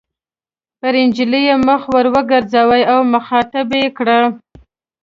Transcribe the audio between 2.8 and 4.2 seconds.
او مخاطبه یې کړه.